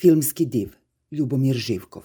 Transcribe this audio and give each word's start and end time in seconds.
Filmski 0.00 0.46
div, 0.46 0.68
Ljubomir 1.10 1.56
Živkov. 1.56 2.02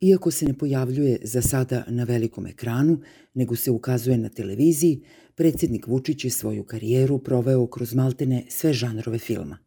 Iako 0.00 0.30
se 0.30 0.46
ne 0.46 0.58
pojavljuje 0.58 1.20
za 1.22 1.42
sada 1.42 1.84
na 1.88 2.04
velikom 2.04 2.46
ekranu, 2.46 3.00
nego 3.34 3.56
se 3.56 3.70
ukazuje 3.70 4.18
na 4.18 4.28
televiziji, 4.28 5.00
predsjednik 5.34 5.86
Vučić 5.86 6.24
je 6.24 6.30
svoju 6.30 6.64
karijeru 6.64 7.18
proveo 7.18 7.66
kroz 7.66 7.94
maltene 7.94 8.44
sve 8.48 8.72
žanrove 8.72 9.18
filma. 9.18 9.58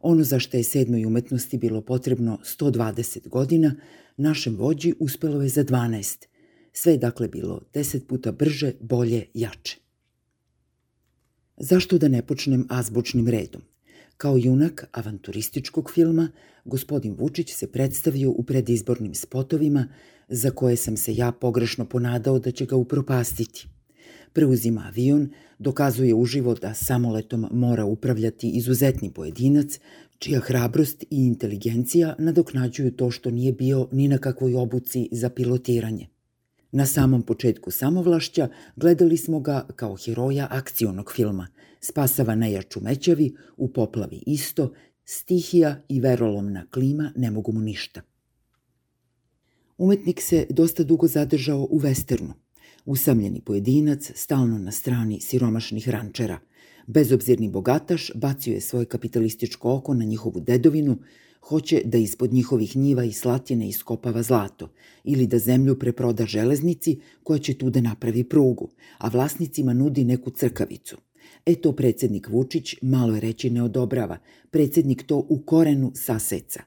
Ono 0.00 0.24
za 0.24 0.38
što 0.38 0.56
je 0.56 0.64
sedmoj 0.64 1.06
umetnosti 1.06 1.58
bilo 1.58 1.80
potrebno 1.80 2.38
120 2.60 3.28
godina, 3.28 3.74
našem 4.16 4.56
vođi 4.56 4.94
uspelo 5.00 5.42
je 5.42 5.48
za 5.48 5.64
12. 5.64 6.26
Sve 6.72 6.92
je 6.92 6.98
dakle 6.98 7.28
bilo 7.28 7.60
deset 7.74 8.06
puta 8.06 8.32
brže, 8.32 8.72
bolje, 8.80 9.26
jače. 9.34 9.76
Zašto 11.56 11.98
da 11.98 12.08
ne 12.08 12.26
počnem 12.26 12.66
azbučnim 12.68 13.28
redom? 13.28 13.71
Kao 14.16 14.36
junak 14.36 14.84
avanturističkog 14.92 15.90
filma, 15.94 16.28
gospodin 16.64 17.14
Vučić 17.18 17.52
se 17.52 17.72
predstavio 17.72 18.30
u 18.30 18.42
predizbornim 18.42 19.14
spotovima 19.14 19.88
za 20.28 20.50
koje 20.50 20.76
sam 20.76 20.96
se 20.96 21.14
ja 21.14 21.32
pogrešno 21.32 21.84
ponadao 21.84 22.38
da 22.38 22.50
će 22.50 22.66
ga 22.66 22.76
upropastiti. 22.76 23.68
Preuzima 24.32 24.84
avion, 24.86 25.30
dokazuje 25.58 26.14
uživo 26.14 26.54
da 26.54 26.74
samoletom 26.74 27.46
mora 27.50 27.84
upravljati 27.84 28.50
izuzetni 28.50 29.12
pojedinac, 29.12 29.78
čija 30.18 30.40
hrabrost 30.40 31.02
i 31.02 31.06
inteligencija 31.10 32.14
nadoknađuju 32.18 32.90
to 32.90 33.10
što 33.10 33.30
nije 33.30 33.52
bio 33.52 33.88
ni 33.92 34.08
na 34.08 34.18
kakvoj 34.18 34.54
obuci 34.54 35.08
za 35.12 35.30
pilotiranje. 35.30 36.08
Na 36.72 36.86
samom 36.86 37.22
početku 37.22 37.70
samovlašća 37.70 38.48
gledali 38.76 39.16
smo 39.16 39.40
ga 39.40 39.66
kao 39.76 39.96
heroja 39.96 40.46
akcionog 40.50 41.12
filma, 41.12 41.48
spasava 41.84 42.34
nejaču 42.34 42.80
mećavi, 42.80 43.34
u 43.56 43.68
poplavi 43.68 44.22
isto, 44.26 44.72
stihija 45.04 45.82
i 45.88 46.00
verolomna 46.00 46.66
klima 46.70 47.12
ne 47.16 47.30
mogu 47.30 47.52
mu 47.52 47.60
ništa. 47.60 48.02
Umetnik 49.78 50.20
se 50.20 50.46
dosta 50.50 50.84
dugo 50.84 51.06
zadržao 51.06 51.66
u 51.70 51.80
westernu. 51.80 52.32
Usamljeni 52.84 53.40
pojedinac, 53.40 54.12
stalno 54.14 54.58
na 54.58 54.72
strani 54.72 55.20
siromašnih 55.20 55.88
rančera. 55.88 56.38
Bezobzirni 56.86 57.48
bogataš 57.50 58.10
bacio 58.14 58.54
je 58.54 58.60
svoje 58.60 58.86
kapitalističko 58.86 59.74
oko 59.74 59.94
na 59.94 60.04
njihovu 60.04 60.40
dedovinu, 60.40 60.98
hoće 61.40 61.82
da 61.84 61.98
ispod 61.98 62.32
njihovih 62.32 62.76
njiva 62.76 63.04
i 63.04 63.12
slatine 63.12 63.68
iskopava 63.68 64.22
zlato 64.22 64.72
ili 65.04 65.26
da 65.26 65.38
zemlju 65.38 65.78
preproda 65.78 66.26
železnici 66.26 67.00
koja 67.22 67.38
će 67.38 67.54
tu 67.54 67.70
da 67.70 67.80
napravi 67.80 68.24
prugu, 68.24 68.70
a 68.98 69.08
vlasnicima 69.08 69.72
nudi 69.72 70.04
neku 70.04 70.30
crkavicu. 70.30 70.96
E 71.46 71.54
to 71.54 71.72
predsednik 71.72 72.28
Vučić 72.28 72.74
malo 72.82 73.14
je 73.14 73.20
reći 73.20 73.50
ne 73.50 73.62
odobrava. 73.62 74.18
Predsednik 74.50 75.02
to 75.02 75.26
u 75.28 75.42
korenu 75.42 75.92
saseca. 75.94 76.62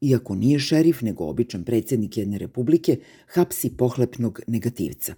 Iako 0.00 0.34
nije 0.34 0.58
šerif, 0.58 1.02
nego 1.02 1.24
običan 1.24 1.64
predsednik 1.64 2.16
jedne 2.16 2.38
republike, 2.38 2.98
hapsi 3.26 3.70
pohlepnog 3.76 4.40
negativca. 4.46 5.14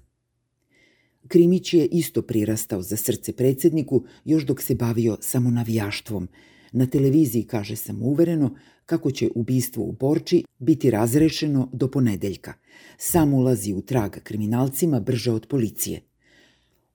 Krimić 1.28 1.74
je 1.74 1.86
isto 1.86 2.22
prirastao 2.22 2.82
za 2.82 2.96
srce 2.96 3.32
predsedniku 3.32 4.04
još 4.24 4.46
dok 4.46 4.62
se 4.62 4.74
bavio 4.74 5.16
samo 5.20 5.50
navijaštvom. 5.50 6.28
Na 6.72 6.86
televiziji 6.86 7.42
kaže 7.42 7.76
sam 7.76 8.02
uvereno 8.02 8.56
kako 8.86 9.10
će 9.10 9.28
ubistvo 9.34 9.84
u 9.84 9.92
Borči 9.92 10.44
biti 10.58 10.90
razrešeno 10.90 11.70
do 11.72 11.90
ponedeljka. 11.90 12.54
Sam 12.98 13.34
ulazi 13.34 13.72
u 13.72 13.82
trag 13.82 14.10
kriminalcima 14.22 15.00
brže 15.00 15.32
od 15.32 15.46
policije. 15.46 16.00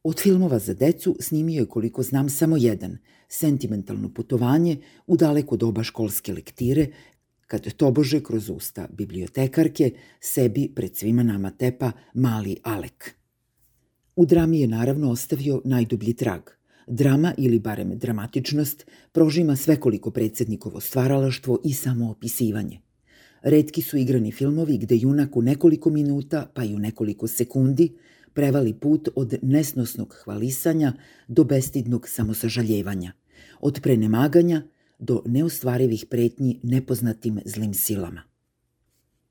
Od 0.08 0.20
filmova 0.20 0.60
za 0.60 0.74
decu 0.74 1.16
snimio 1.20 1.60
je 1.60 1.66
koliko 1.66 2.04
znam 2.04 2.30
samo 2.30 2.58
jedan, 2.58 2.98
sentimentalno 3.30 4.14
putovanje 4.14 4.78
u 5.08 5.18
daleko 5.18 5.58
doba 5.58 5.84
školske 5.84 6.34
lektire, 6.34 6.88
kad 7.48 7.74
tobože 7.74 8.24
kroz 8.24 8.50
usta 8.50 8.88
bibliotekarke 8.92 9.92
sebi 10.20 10.72
pred 10.76 10.96
svima 10.96 11.24
nama 11.24 11.52
tepa 11.52 11.92
mali 12.14 12.56
Alek. 12.64 13.16
U 14.16 14.26
drami 14.26 14.60
je 14.60 14.68
naravno 14.68 15.12
ostavio 15.12 15.62
najdublji 15.66 16.14
trag– 16.14 16.42
Drama 16.88 17.34
ili 17.38 17.60
barem 17.60 17.98
dramatičnost 17.98 18.86
prožima 19.12 19.56
svekoliko 19.56 20.12
predsednikovo 20.12 20.80
stvaralaštvo 20.80 21.60
i 21.64 21.74
samoopisivanje. 21.74 22.80
Redki 23.42 23.82
su 23.82 23.98
igrani 23.98 24.32
filmovi 24.32 24.78
gde 24.78 24.96
junak 24.96 25.38
u 25.38 25.42
nekoliko 25.42 25.90
minuta, 25.90 26.52
pa 26.54 26.64
i 26.64 26.76
u 26.76 26.80
nekoliko 26.80 27.28
sekundi, 27.28 27.98
prevali 28.38 28.74
put 28.74 29.10
od 29.16 29.34
nesnosnog 29.42 30.14
hvalisanja 30.24 30.94
do 31.28 31.44
bestidnog 31.44 32.10
samosažaljevanja, 32.10 33.12
od 33.60 33.80
prenemaganja 33.82 34.62
do 35.00 35.24
neostvarivih 35.26 36.06
pretnji 36.10 36.60
nepoznatim 36.64 37.40
zlim 37.46 37.74
silama. 37.74 38.22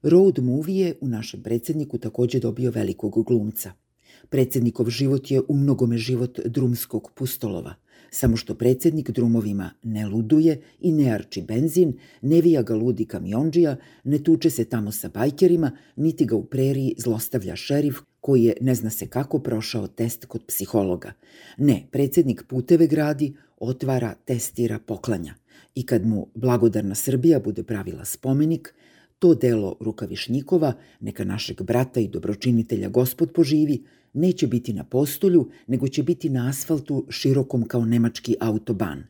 Road 0.02 0.38
movie 0.42 0.86
je 0.86 0.98
u 1.00 1.08
našem 1.08 1.42
predsedniku 1.42 1.98
takođe 1.98 2.40
dobio 2.40 2.70
velikog 2.70 3.24
glumca– 3.26 3.72
Predsednikov 4.28 4.90
život 4.90 5.30
je 5.30 5.42
u 5.48 5.56
mnogome 5.56 5.98
život 5.98 6.40
drumskog 6.44 7.12
pustolova, 7.14 7.74
samo 8.10 8.36
što 8.36 8.54
predsednik 8.54 9.10
drumovima 9.10 9.70
ne 9.82 10.06
luduje 10.06 10.60
i 10.80 10.92
ne 10.92 11.10
arči 11.10 11.42
benzin, 11.42 11.92
ne 12.22 12.40
vija 12.40 12.62
ga 12.62 12.74
ludi 12.74 13.04
kamionđija, 13.04 13.76
ne 14.04 14.22
tuče 14.22 14.50
se 14.50 14.64
tamo 14.64 14.92
sa 14.92 15.08
bajkerima, 15.08 15.70
niti 15.96 16.24
ga 16.26 16.36
u 16.36 16.44
preriji 16.44 16.94
zlostavlja 16.98 17.56
šerif 17.56 18.00
koji 18.26 18.44
je 18.44 18.54
ne 18.60 18.74
zna 18.74 18.90
se 18.90 19.06
kako 19.06 19.38
prošao 19.38 19.86
test 19.86 20.24
kod 20.24 20.44
psihologa. 20.46 21.12
Ne, 21.58 21.86
predsednik 21.90 22.42
puteve 22.48 22.86
gradi, 22.86 23.36
otvara, 23.56 24.14
testira, 24.24 24.78
poklanja. 24.78 25.34
I 25.74 25.86
kad 25.86 26.06
mu 26.06 26.26
blagodarna 26.34 26.94
Srbija 26.94 27.38
bude 27.40 27.62
pravila 27.62 28.04
spomenik, 28.04 28.74
to 29.18 29.34
delo 29.34 29.76
Rukavišnjikova, 29.80 30.72
neka 31.00 31.24
našeg 31.24 31.62
brata 31.62 32.00
i 32.00 32.08
dobročinitelja 32.08 32.88
gospod 32.88 33.32
poživi, 33.32 33.84
neće 34.12 34.46
biti 34.46 34.72
na 34.72 34.84
postolju, 34.84 35.50
nego 35.66 35.88
će 35.88 36.02
biti 36.02 36.28
na 36.28 36.48
asfaltu 36.48 37.06
širokom 37.10 37.68
kao 37.68 37.84
nemački 37.84 38.36
autoban. 38.40 39.04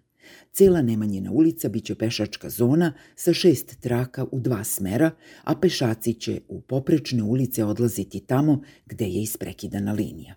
Cela 0.53 0.83
Nemanjina 0.83 1.33
ulica 1.33 1.69
biće 1.69 1.95
pešačka 1.95 2.51
zona 2.51 2.93
sa 3.17 3.33
šest 3.33 3.81
traka 3.81 4.27
u 4.33 4.41
dva 4.41 4.65
smera, 4.65 5.11
a 5.45 5.55
pešaci 5.55 6.15
će 6.15 6.41
u 6.49 6.61
poprečne 6.61 7.23
ulice 7.23 7.65
odlaziti 7.65 8.21
tamo 8.21 8.63
gde 8.87 9.05
je 9.05 9.23
isprekidana 9.23 9.93
linija. 9.93 10.35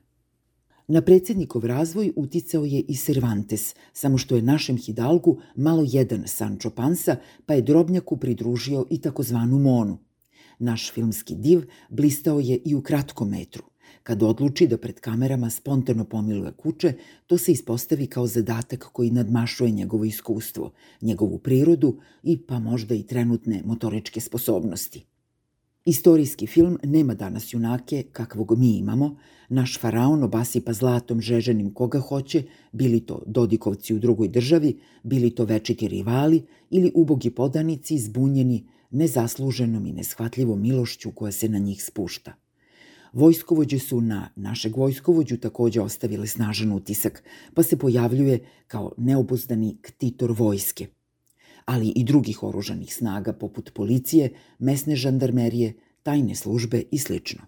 Na 0.88 1.02
predsednikov 1.02 1.66
razvoj 1.66 2.12
uticao 2.16 2.66
je 2.66 2.80
i 2.80 2.96
Cervantes, 2.96 3.76
samo 3.94 4.18
što 4.18 4.36
je 4.36 4.42
našem 4.42 4.78
Hidalgu 4.78 5.38
malo 5.56 5.86
jedan 5.88 6.24
Sancho 6.28 6.70
Pansa, 6.70 7.16
pa 7.46 7.54
je 7.54 7.62
Drobnjaku 7.62 8.18
pridružio 8.18 8.86
i 8.90 9.02
takozvanu 9.02 9.60
Monu. 9.60 9.98
Naš 10.60 10.92
filmski 10.92 11.36
div 11.36 11.62
blistao 11.90 12.40
je 12.40 12.62
i 12.66 12.76
u 12.76 12.82
kratkom 12.82 13.30
metru. 13.30 13.64
Kad 14.04 14.24
odluči 14.24 14.68
da 14.68 14.78
pred 14.78 15.00
kamerama 15.00 15.50
spontano 15.50 16.06
pomiluje 16.06 16.52
kuće, 16.52 16.94
to 17.28 17.38
se 17.38 17.52
ispostavi 17.52 18.08
kao 18.08 18.28
zadatak 18.28 18.90
koji 18.94 19.12
nadmašuje 19.12 19.72
njegovo 19.72 20.06
iskustvo, 20.06 20.72
njegovu 21.02 21.38
prirodu 21.38 21.98
i 22.24 22.38
pa 22.38 22.60
možda 22.60 22.96
i 22.96 23.04
trenutne 23.04 23.62
motoričke 23.66 24.20
sposobnosti. 24.20 25.06
Istorijski 25.86 26.48
film 26.48 26.78
nema 26.84 27.14
danas 27.14 27.54
junake 27.54 28.04
kakvog 28.12 28.58
mi 28.58 28.78
imamo, 28.78 29.18
naš 29.50 29.80
faraon 29.80 30.24
obasipa 30.24 30.74
zlatom 30.74 31.22
žeženim 31.22 31.74
koga 31.74 32.00
hoće, 32.00 32.44
bili 32.72 33.00
to 33.00 33.24
Dodikovci 33.26 33.94
u 33.94 34.00
drugoj 34.00 34.28
državi, 34.28 34.80
bili 35.04 35.30
to 35.36 35.46
večiti 35.46 35.88
rivali 35.88 36.44
ili 36.70 36.92
ubogi 36.96 37.30
podanici 37.30 37.98
zbunjeni 37.98 38.66
nezasluženom 38.92 39.86
i 39.86 39.92
neshvatljivom 39.92 40.62
milošću 40.62 41.12
koja 41.12 41.32
se 41.32 41.50
na 41.50 41.58
njih 41.58 41.84
spušta. 41.84 42.34
Vojskovođe 43.14 43.80
su 43.80 44.02
na 44.02 44.30
našeg 44.36 44.78
vojskovođu 44.78 45.38
takođe 45.38 45.82
ostavile 45.82 46.28
snažan 46.28 46.72
utisak, 46.72 47.24
pa 47.54 47.64
se 47.64 47.78
pojavljuje 47.78 48.40
kao 48.68 48.92
neobuzdani 48.98 49.78
ktitor 49.82 50.32
vojske, 50.32 50.88
ali 51.66 51.94
i 51.96 52.04
drugih 52.04 52.44
oružanih 52.44 52.96
snaga 52.96 53.34
poput 53.34 53.74
policije, 53.74 54.30
mesne 54.60 54.96
žandarmerije, 54.96 55.74
tajne 56.04 56.36
službe 56.36 56.84
i 56.92 56.98
slično. 56.98 57.42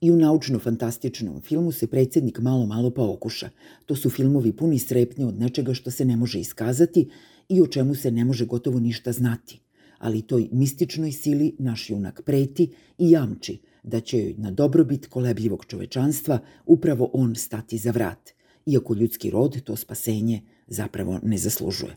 I 0.00 0.10
u 0.10 0.16
naučno-fantastičnom 0.16 1.42
filmu 1.42 1.72
se 1.72 1.86
predsednik 1.86 2.38
malo 2.38 2.66
malo 2.66 2.90
pa 2.90 3.02
okuša. 3.02 3.50
To 3.86 3.96
su 3.96 4.10
filmovi 4.10 4.52
puni 4.52 4.78
strepnje 4.78 5.26
od 5.26 5.40
nečega 5.40 5.74
što 5.74 5.90
se 5.90 6.04
ne 6.04 6.16
može 6.16 6.40
iskazati 6.40 7.08
i 7.48 7.62
o 7.62 7.66
čemu 7.66 7.94
se 7.94 8.10
ne 8.10 8.24
može 8.24 8.46
gotovo 8.46 8.80
ništa 8.80 9.12
znati. 9.12 9.60
Ali 9.98 10.22
toj 10.22 10.48
mističnoj 10.52 11.12
sili 11.12 11.56
naš 11.58 11.90
junak 11.90 12.22
preti 12.24 12.72
i 12.98 13.10
jamči– 13.10 13.58
da 13.82 14.00
će 14.00 14.18
joj 14.18 14.34
na 14.38 14.50
dobrobit 14.50 15.06
kolebljivog 15.06 15.64
čovečanstva 15.64 16.38
upravo 16.66 17.10
on 17.12 17.34
stati 17.34 17.78
za 17.78 17.90
vrat, 17.90 18.30
iako 18.66 18.94
ljudski 18.94 19.30
rod 19.30 19.62
to 19.64 19.76
spasenje 19.76 20.40
zapravo 20.66 21.20
ne 21.22 21.38
zaslužuje. 21.38 21.96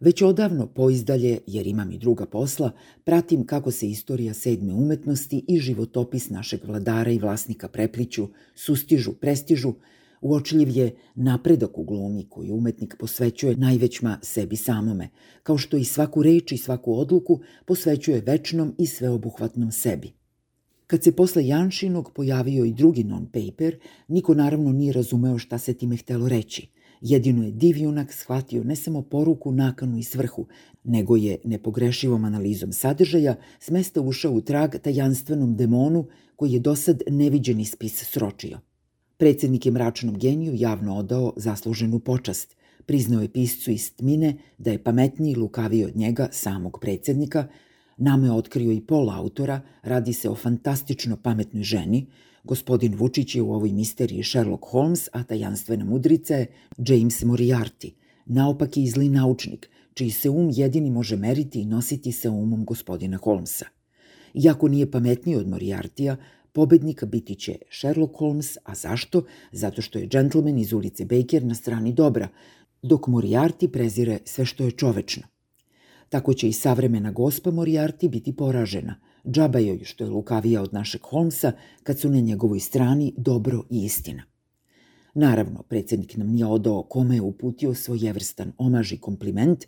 Već 0.00 0.22
odavno 0.22 0.66
poizdalje, 0.66 1.38
jer 1.46 1.66
imam 1.66 1.92
i 1.92 1.98
druga 1.98 2.26
posla, 2.26 2.72
pratim 3.04 3.46
kako 3.46 3.70
se 3.70 3.88
istorija 3.88 4.34
sedme 4.34 4.74
umetnosti 4.74 5.44
i 5.48 5.58
životopis 5.58 6.30
našeg 6.30 6.60
vladara 6.64 7.10
i 7.10 7.18
vlasnika 7.18 7.68
prepliću, 7.68 8.28
sustižu, 8.54 9.12
prestižu, 9.12 9.74
Uočljiv 10.20 10.68
je 10.68 10.94
napredak 11.14 11.78
u 11.78 11.84
glumi 11.84 12.26
koji 12.28 12.50
umetnik 12.50 12.96
posvećuje 12.98 13.56
najvećma 13.56 14.18
sebi 14.22 14.56
samome, 14.56 15.08
kao 15.42 15.58
što 15.58 15.76
i 15.76 15.84
svaku 15.84 16.22
reč 16.22 16.52
i 16.52 16.58
svaku 16.58 16.98
odluku 16.98 17.40
posvećuje 17.66 18.20
večnom 18.20 18.74
i 18.78 18.86
sveobuhvatnom 18.86 19.72
sebi. 19.72 20.12
Kad 20.86 21.04
se 21.04 21.12
posle 21.12 21.46
Janšinog 21.46 22.12
pojavio 22.12 22.64
i 22.64 22.72
drugi 22.72 23.04
non-paper, 23.04 23.76
niko 24.08 24.34
naravno 24.34 24.72
nije 24.72 24.92
razumeo 24.92 25.38
šta 25.38 25.58
se 25.58 25.74
time 25.74 25.96
htelo 25.96 26.28
reći. 26.28 26.68
Jedino 27.00 27.44
je 27.44 27.50
div 27.50 27.76
junak 27.76 28.12
shvatio 28.12 28.64
ne 28.64 28.76
samo 28.76 29.02
poruku, 29.02 29.52
nakanu 29.52 29.98
i 29.98 30.02
svrhu, 30.02 30.46
nego 30.84 31.16
je 31.16 31.38
nepogrešivom 31.44 32.24
analizom 32.24 32.72
sadržaja 32.72 33.36
smesta 33.60 34.00
ušao 34.00 34.32
u 34.32 34.40
trag 34.40 34.76
tajanstvenom 34.82 35.56
demonu 35.56 36.06
koji 36.36 36.52
je 36.52 36.60
dosad 36.60 37.02
neviđeni 37.10 37.64
spis 37.64 38.04
sročio. 38.04 38.58
Predsednik 39.16 39.66
je 39.66 39.72
mračnom 39.72 40.18
geniju 40.18 40.54
javno 40.54 40.96
odao 40.96 41.32
zasluženu 41.36 41.98
počast. 41.98 42.56
Priznao 42.86 43.22
je 43.22 43.32
piscu 43.32 43.70
iz 43.70 43.96
tmine 43.96 44.36
da 44.58 44.70
je 44.70 44.84
pametniji 44.84 45.32
i 45.32 45.36
lukaviji 45.36 45.84
od 45.84 45.96
njega, 45.96 46.28
samog 46.32 46.78
predsednika, 46.80 47.48
Nama 47.96 48.26
je 48.26 48.32
otkrio 48.32 48.72
i 48.72 48.80
pola 48.80 49.16
autora, 49.16 49.60
radi 49.82 50.12
se 50.12 50.30
o 50.30 50.34
fantastično 50.34 51.16
pametnoj 51.16 51.62
ženi. 51.62 52.06
Gospodin 52.44 52.94
Vučić 52.94 53.34
je 53.34 53.42
u 53.42 53.52
ovoj 53.52 53.72
misteriji 53.72 54.22
Sherlock 54.22 54.64
Holmes, 54.70 55.08
a 55.12 55.22
tajanstvena 55.22 55.84
mudrica 55.84 56.34
je 56.34 56.46
James 56.78 57.22
Moriarty, 57.22 57.92
naopak 58.26 58.76
i 58.76 58.86
zli 58.86 59.08
naučnik, 59.08 59.70
čiji 59.94 60.10
se 60.10 60.30
um 60.30 60.50
jedini 60.52 60.90
može 60.90 61.16
meriti 61.16 61.60
i 61.60 61.64
nositi 61.64 62.12
sa 62.12 62.30
umom 62.30 62.64
gospodina 62.64 63.16
Holmesa. 63.16 63.66
Iako 64.34 64.68
nije 64.68 64.90
pametniji 64.90 65.36
od 65.36 65.48
Moriartija, 65.48 66.16
pobednika 66.52 67.06
biti 67.06 67.34
će 67.34 67.58
Sherlock 67.70 68.14
Holmes, 68.18 68.56
a 68.64 68.74
zašto? 68.74 69.24
Zato 69.52 69.82
što 69.82 69.98
je 69.98 70.08
džentlmen 70.08 70.58
iz 70.58 70.72
ulice 70.72 71.04
Baker 71.04 71.44
na 71.44 71.54
strani 71.54 71.92
dobra, 71.92 72.28
dok 72.82 73.06
Moriarty 73.06 73.68
prezire 73.68 74.18
sve 74.24 74.44
što 74.44 74.64
je 74.64 74.70
čovečno. 74.70 75.22
Tako 76.08 76.34
će 76.34 76.48
i 76.48 76.52
savremena 76.52 77.10
gospa 77.12 77.50
Moriarty 77.50 78.08
biti 78.08 78.36
poražena. 78.36 79.00
Džaba 79.30 79.58
joj 79.58 79.84
što 79.84 80.04
je 80.04 80.10
lukavija 80.10 80.62
od 80.62 80.74
našeg 80.74 81.00
Holmesa 81.02 81.52
kad 81.82 81.98
su 81.98 82.10
na 82.10 82.20
njegovoj 82.20 82.60
strani 82.60 83.14
dobro 83.16 83.62
i 83.70 83.84
istina. 83.84 84.22
Naravno, 85.14 85.62
predsednik 85.62 86.16
nam 86.16 86.28
nije 86.28 86.46
odao 86.46 86.82
kome 86.82 87.14
je 87.14 87.22
uputio 87.22 87.74
svojevrstan 87.74 88.52
omaž 88.58 88.92
i 88.92 88.98
kompliment, 88.98 89.64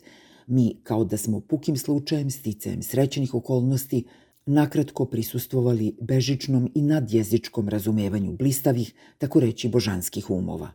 mi, 0.47 0.79
kao 0.83 1.03
da 1.03 1.17
smo 1.17 1.39
pukim 1.39 1.77
slučajem, 1.77 2.29
sticajem 2.29 2.81
srećenih 2.81 3.33
okolnosti, 3.33 4.05
nakratko 4.45 5.05
prisustvovali 5.05 5.95
bežičnom 6.01 6.71
i 6.75 6.81
nadjezičkom 6.81 7.69
razumevanju 7.69 8.31
blistavih, 8.31 8.93
tako 9.17 9.39
reći 9.39 9.69
božanskih 9.69 10.29
umova. 10.29 10.71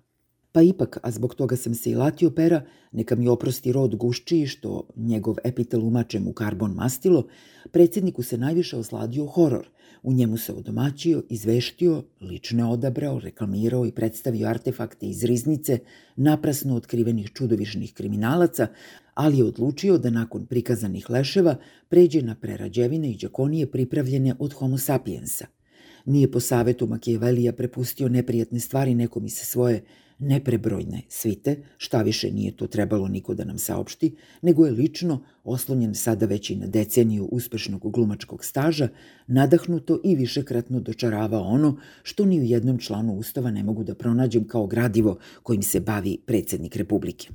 Pa 0.55 0.62
ipak, 0.62 0.99
a 1.03 1.11
zbog 1.11 1.35
toga 1.35 1.56
sam 1.56 1.75
se 1.75 1.91
i 1.91 1.95
latio 1.95 2.31
pera, 2.31 2.62
neka 2.93 3.17
mi 3.17 3.29
oprosti 3.29 3.73
rod 3.73 3.97
guščiji 3.97 4.47
što 4.47 4.89
njegov 4.97 5.37
epitel 5.45 5.87
umačem 5.87 6.29
u 6.29 6.33
karbon 6.33 6.75
mastilo, 6.75 7.27
predsjedniku 7.71 8.23
se 8.23 8.39
najviše 8.39 8.77
osladio 8.77 9.27
horor. 9.27 9.67
U 10.03 10.12
njemu 10.12 10.37
se 10.37 10.53
odomaćio, 10.53 11.23
izveštio, 11.29 12.03
lične 12.21 12.65
odabrao, 12.65 13.19
reklamirao 13.19 13.87
i 13.87 13.93
predstavio 13.93 14.49
artefakte 14.49 15.06
iz 15.06 15.25
riznice 15.25 15.79
naprasno 16.17 16.77
otkrivenih 16.77 17.31
čudovišnih 17.35 17.95
kriminalaca, 17.95 18.67
ali 19.15 19.39
je 19.39 19.45
odlučio 19.45 19.99
da 19.99 20.11
nakon 20.11 20.47
prikazanih 20.47 21.11
leševa 21.11 21.56
pređe 21.89 22.23
na 22.23 22.35
prerađevine 22.35 23.11
i 23.11 23.17
džakonije 23.17 23.71
pripravljene 23.71 24.35
od 24.39 24.53
homo 24.53 24.79
sapiensa. 24.79 25.47
Nije 26.05 26.31
po 26.31 26.41
savetu 26.41 26.87
Makijavelija 26.87 27.53
prepustio 27.53 28.09
neprijatne 28.09 28.61
stvari 28.61 28.95
nekom 28.95 29.27
iz 29.27 29.35
svoje 29.35 29.85
neprebrojne 30.19 31.02
svite, 31.08 31.56
šta 31.76 32.02
više 32.02 32.31
nije 32.31 32.56
to 32.56 32.66
trebalo 32.66 33.08
niko 33.08 33.34
da 33.34 33.44
nam 33.44 33.58
saopšti, 33.58 34.16
nego 34.43 34.66
je 34.66 34.72
lično, 34.72 35.25
oslonjen 35.44 35.94
sada 35.94 36.26
već 36.26 36.50
i 36.50 36.56
na 36.56 36.66
deceniju 36.66 37.25
uspešnog 37.25 37.93
glumačkog 37.93 38.44
staža, 38.44 38.88
nadahnuto 39.26 40.00
i 40.05 40.16
višekratno 40.16 40.81
dočaravao 40.81 41.43
ono 41.43 41.76
što 42.02 42.25
ni 42.25 42.40
u 42.40 42.44
jednom 42.44 42.78
članu 42.78 43.14
Ustava 43.14 43.50
ne 43.50 43.62
mogu 43.62 43.84
da 43.84 43.94
pronađem 43.94 44.49
kao 44.49 44.66
gradivo 44.66 45.19
kojim 45.43 45.62
se 45.62 45.81
bavi 45.81 46.19
predsednik 46.26 46.76
Republike. 46.76 47.28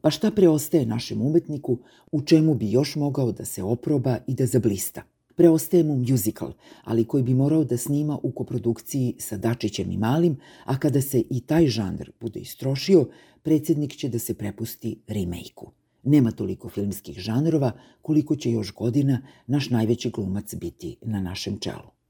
Pa 0.00 0.10
šta 0.10 0.30
preostaje 0.30 0.86
našem 0.86 1.22
umetniku, 1.22 1.78
u 2.12 2.22
čemu 2.22 2.54
bi 2.54 2.70
još 2.70 2.96
mogao 2.96 3.32
da 3.32 3.44
se 3.44 3.62
oproba 3.62 4.18
i 4.26 4.34
da 4.34 4.46
zablista? 4.46 5.11
Preostaje 5.36 5.84
mu 5.84 5.96
musical, 5.96 6.52
ali 6.84 7.04
koji 7.04 7.22
bi 7.22 7.34
morao 7.34 7.64
da 7.64 7.76
snima 7.76 8.18
u 8.22 8.32
koprodukciji 8.32 9.14
sa 9.18 9.36
Dačićem 9.36 9.90
i 9.90 9.96
Malim, 9.96 10.36
a 10.64 10.78
kada 10.78 11.00
se 11.00 11.22
i 11.30 11.40
taj 11.40 11.66
žanr 11.66 12.10
bude 12.20 12.40
istrošio, 12.40 13.08
predsednik 13.42 13.96
će 13.96 14.08
da 14.08 14.18
se 14.18 14.34
prepusti 14.34 14.96
remake-u. 15.06 15.70
Nema 16.02 16.30
toliko 16.30 16.68
filmskih 16.68 17.18
žanrova 17.18 17.72
koliko 18.02 18.36
će 18.36 18.50
još 18.50 18.74
godina 18.74 19.22
naš 19.46 19.70
najveći 19.70 20.10
glumac 20.10 20.54
biti 20.54 20.96
na 21.02 21.20
našem 21.20 21.58
čelu. 21.58 22.01